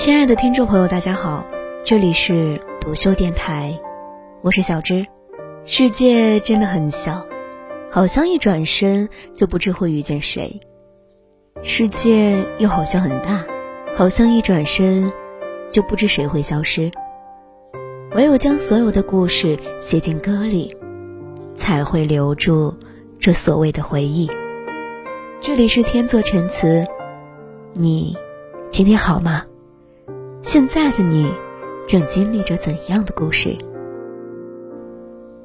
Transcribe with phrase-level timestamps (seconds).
[0.00, 1.44] 亲爱的听众朋友，大家好，
[1.84, 3.78] 这里是独秀电台，
[4.40, 5.06] 我是小芝。
[5.66, 7.26] 世界真的很小，
[7.90, 10.58] 好像一转身就不知会遇见谁；
[11.62, 13.44] 世界又好像很大，
[13.94, 15.12] 好像一转身
[15.70, 16.90] 就不知谁会消失。
[18.14, 20.74] 唯有将所有的故事写进歌里，
[21.54, 22.74] 才会留住
[23.18, 24.30] 这所谓的回忆。
[25.42, 26.86] 这里是天作陈词，
[27.74, 28.16] 你
[28.70, 29.44] 今天好吗？
[30.42, 31.30] 现在的你
[31.86, 33.56] 正经历着怎样的故事？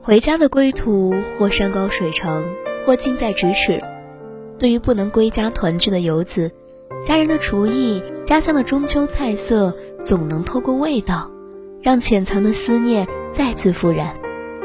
[0.00, 2.42] 回家的归途，或山高水长，
[2.84, 3.80] 或近在咫尺。
[4.58, 6.52] 对于不能归家团聚的游子，
[7.04, 11.30] 家人的厨艺、家乡的中秋菜色，总能透过味道，
[11.82, 14.16] 让潜藏的思念再次复燃，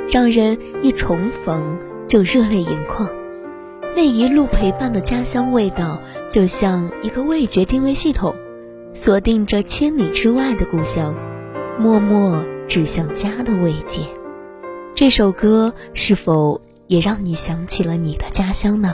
[0.10, 1.78] 让人一重逢
[2.08, 3.10] 就热泪盈眶。
[3.96, 6.00] 那一路陪伴的家乡味道，
[6.32, 8.34] 就像一个味觉定位系统，
[8.96, 11.16] 锁定着千里之外的故乡，
[11.80, 14.02] 默默指向家的慰藉。
[14.94, 18.94] 这首歌是否也让你想起了你的家乡呢？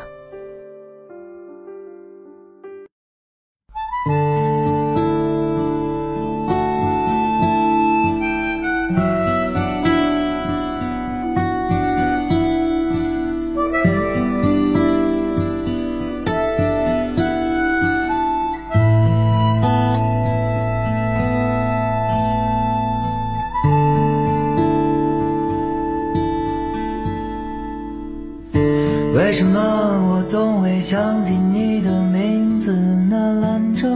[29.30, 32.76] 为什么我总会想起你的名字？
[33.12, 33.88] 那兰州。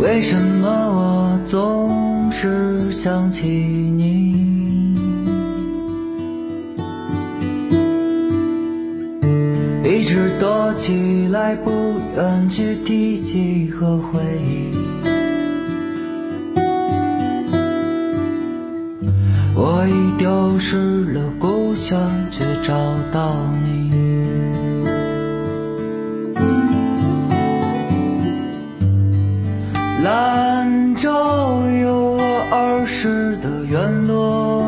[0.00, 4.30] 为什么我总是想起你？
[9.84, 11.70] 一直躲起来，不
[12.16, 14.99] 愿去提起和回忆。
[19.90, 22.72] 已丢失了故乡，却找
[23.10, 23.34] 到
[23.64, 23.90] 你。
[30.04, 31.10] 兰州
[31.82, 34.64] 有我儿时的院落，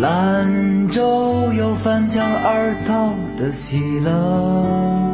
[0.00, 5.11] 兰州有翻墙而逃的喜乐。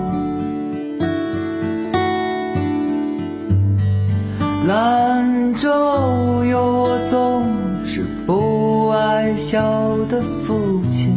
[4.68, 7.42] 兰州有我总
[7.86, 11.10] 是不爱笑的父亲，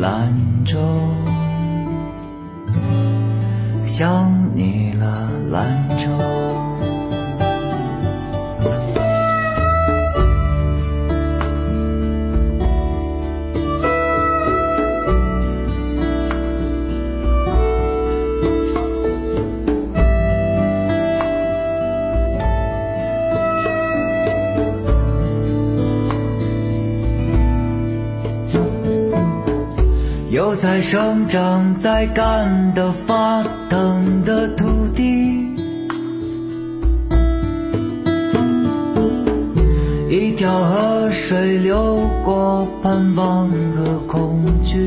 [0.00, 0.32] 兰
[0.64, 0.78] 州
[3.82, 6.35] 想你了，兰州。
[30.36, 35.46] 油菜生长在干得发疼的土地，
[40.10, 44.78] 一条河水流过，盼望和恐惧，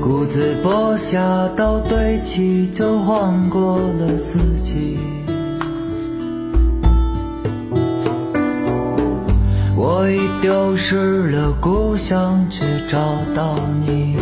[0.00, 1.20] 谷子播下
[1.58, 4.96] 到堆起，就晃过了四季。
[9.80, 12.98] 我已丢失了故乡，却找
[13.32, 13.54] 到
[13.86, 14.16] 你。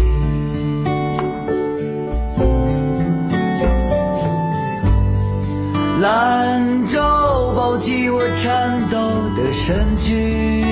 [6.02, 7.00] 兰州
[7.56, 8.98] 抱起我颤抖
[9.34, 10.62] 的身躯，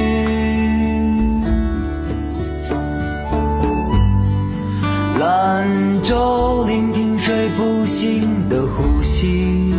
[5.19, 9.73] 兰州聆听睡不醒的呼吸。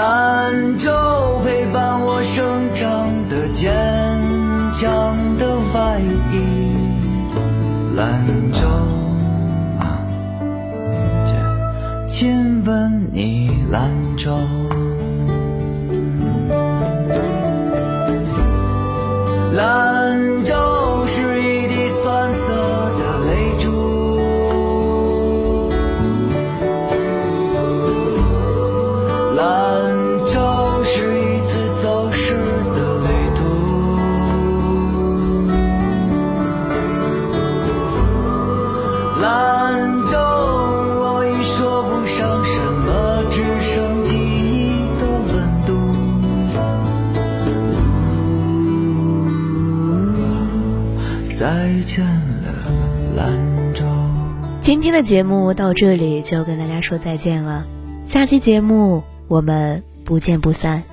[0.00, 0.90] 兰州
[1.44, 2.42] 陪伴我生
[2.74, 3.70] 长的坚
[4.72, 5.44] 强的
[5.74, 6.00] 外
[6.32, 6.40] 衣，
[7.94, 8.60] 兰州，
[12.08, 14.38] 亲吻你，兰州。
[51.82, 52.14] 见了
[53.16, 53.84] 兰州
[54.60, 57.66] 今天的节目到这里就跟大家说再见了，
[58.06, 60.89] 下期节目我们不见不散。